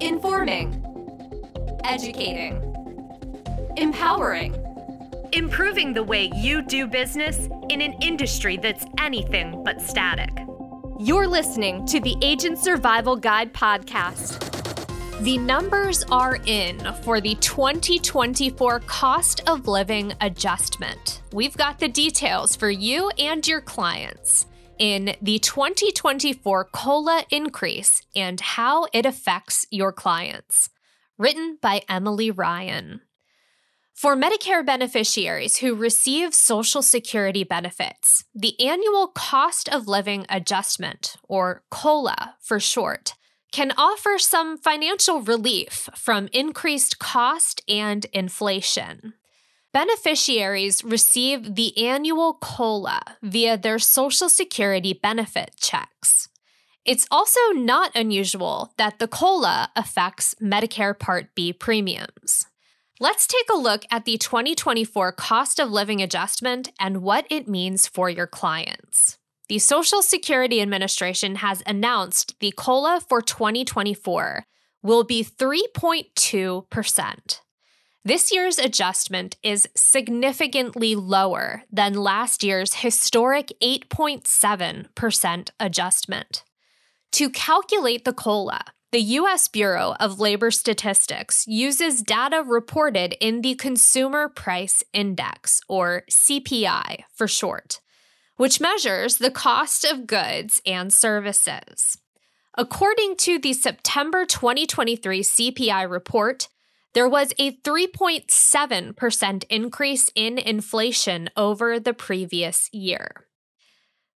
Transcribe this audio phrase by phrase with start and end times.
[0.00, 0.84] Informing,
[1.82, 2.54] educating,
[3.76, 4.54] empowering,
[5.32, 10.30] improving the way you do business in an industry that's anything but static.
[11.00, 14.44] You're listening to the Agent Survival Guide podcast.
[15.22, 21.22] The numbers are in for the 2024 cost of living adjustment.
[21.32, 24.46] We've got the details for you and your clients
[24.78, 30.70] in the 2024 COLA increase and how it affects your clients.
[31.16, 33.00] Written by Emily Ryan.
[33.94, 41.64] For Medicare beneficiaries who receive Social Security benefits, the annual cost of living adjustment, or
[41.70, 43.14] COLA for short,
[43.50, 49.14] can offer some financial relief from increased cost and inflation.
[49.72, 56.30] Beneficiaries receive the annual COLA via their Social Security benefit checks.
[56.86, 62.46] It's also not unusual that the COLA affects Medicare Part B premiums.
[62.98, 67.86] Let's take a look at the 2024 cost of living adjustment and what it means
[67.86, 69.18] for your clients.
[69.50, 74.46] The Social Security Administration has announced the COLA for 2024
[74.82, 77.40] will be 3.2%.
[78.08, 86.42] This year's adjustment is significantly lower than last year's historic 8.7% adjustment.
[87.12, 89.48] To calculate the COLA, the U.S.
[89.48, 97.28] Bureau of Labor Statistics uses data reported in the Consumer Price Index, or CPI for
[97.28, 97.80] short,
[98.36, 101.98] which measures the cost of goods and services.
[102.56, 106.48] According to the September 2023 CPI report,
[106.98, 113.28] there was a 3.7% increase in inflation over the previous year.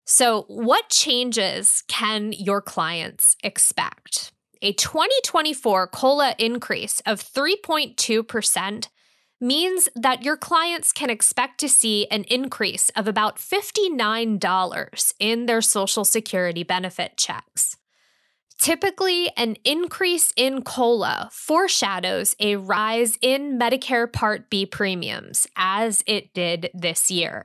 [0.05, 4.33] So, what changes can your clients expect?
[4.63, 8.89] A 2024 COLA increase of 3.2%
[9.41, 15.61] means that your clients can expect to see an increase of about $59 in their
[15.61, 17.77] Social Security benefit checks.
[18.63, 26.33] Typically, an increase in COLA foreshadows a rise in Medicare Part B premiums, as it
[26.33, 27.45] did this year.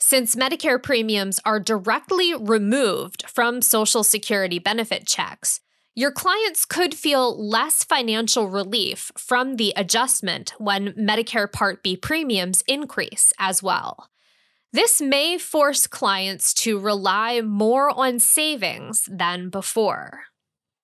[0.00, 5.60] Since Medicare premiums are directly removed from Social Security benefit checks,
[5.94, 12.62] your clients could feel less financial relief from the adjustment when Medicare Part B premiums
[12.66, 14.08] increase as well.
[14.72, 20.22] This may force clients to rely more on savings than before.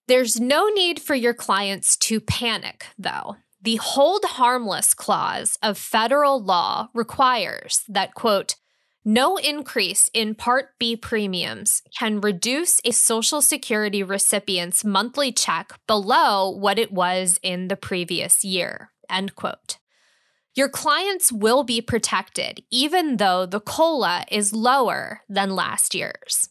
[0.08, 3.36] There's no need for your clients to panic, though.
[3.62, 8.56] The hold harmless clause of federal law requires that, quote,
[9.04, 16.50] no increase in Part B premiums can reduce a Social Security recipient's monthly check below
[16.50, 18.90] what it was in the previous year.
[19.08, 19.78] End quote.
[20.54, 26.48] Your clients will be protected even though the COLA is lower than last year's.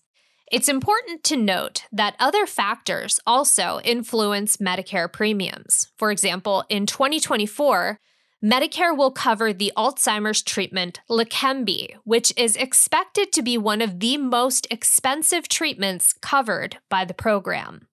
[0.49, 5.87] It's important to note that other factors also influence Medicare premiums.
[5.97, 7.99] For example, in 2024,
[8.43, 14.15] Medicare will cover the Alzheimer's treatment Leqembi, which is expected to be one of the
[14.17, 17.86] most expensive treatments covered by the program.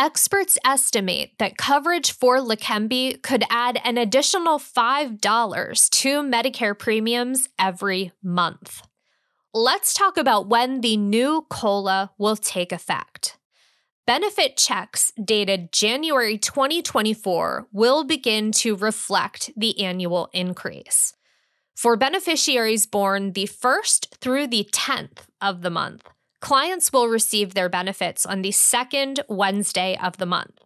[0.00, 8.10] Experts estimate that coverage for Leqembi could add an additional $5 to Medicare premiums every
[8.22, 8.80] month.
[9.52, 13.36] Let's talk about when the new COLA will take effect.
[14.06, 21.12] Benefit checks dated January 2024 will begin to reflect the annual increase.
[21.76, 26.08] For beneficiaries born the 1st through the 10th of the month,
[26.40, 30.58] clients will receive their benefits on the second Wednesday of the month.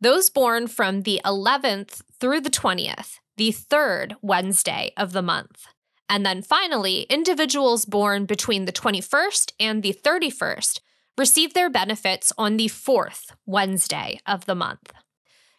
[0.00, 5.66] Those born from the 11th through the 20th, the third Wednesday of the month.
[6.08, 10.80] And then finally, individuals born between the 21st and the 31st
[11.16, 14.92] receive their benefits on the fourth Wednesday of the month.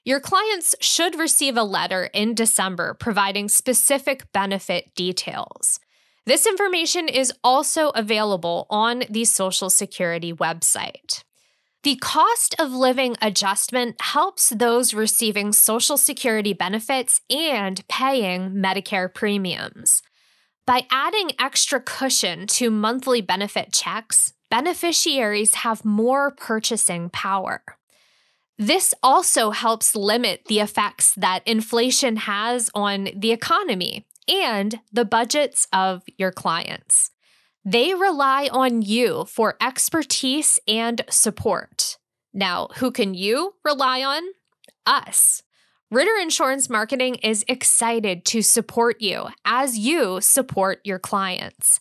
[0.04, 5.80] Your clients should receive a letter in December providing specific benefit details.
[6.26, 11.24] This information is also available on the Social Security website.
[11.84, 20.02] The cost of living adjustment helps those receiving Social Security benefits and paying Medicare premiums.
[20.66, 27.62] By adding extra cushion to monthly benefit checks, beneficiaries have more purchasing power.
[28.58, 35.68] This also helps limit the effects that inflation has on the economy and the budgets
[35.72, 37.12] of your clients.
[37.64, 41.98] They rely on you for expertise and support.
[42.34, 44.22] Now, who can you rely on?
[44.86, 45.42] Us.
[45.90, 51.80] Ritter Insurance Marketing is excited to support you as you support your clients.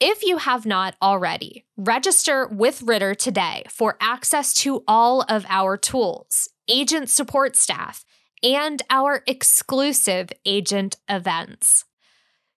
[0.00, 5.76] If you have not already, register with Ritter today for access to all of our
[5.76, 8.04] tools, agent support staff,
[8.44, 11.86] and our exclusive agent events.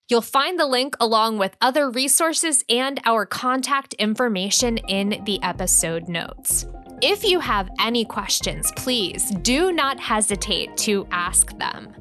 [0.10, 6.08] You'll find the link along with other resources and our contact information in the episode
[6.08, 6.66] notes.
[7.02, 11.94] If you have any questions, please do not hesitate to ask them.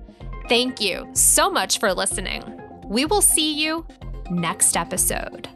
[0.49, 2.43] Thank you so much for listening.
[2.85, 3.87] We will see you
[4.31, 5.49] next episode.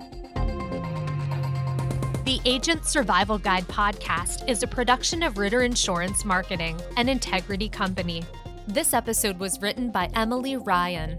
[2.30, 8.22] The Agent Survival Guide podcast is a production of Ritter Insurance Marketing, an integrity company.
[8.68, 11.18] This episode was written by Emily Ryan.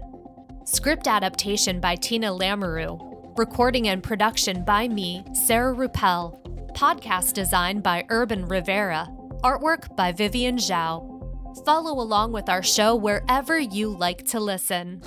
[0.64, 2.98] Script adaptation by Tina Lamoreux.
[3.36, 6.72] Recording and production by me, Sarah Rueppel.
[6.74, 9.06] Podcast design by Urban Rivera.
[9.44, 11.06] Artwork by Vivian Zhao.
[11.66, 15.02] Follow along with our show wherever you like to listen.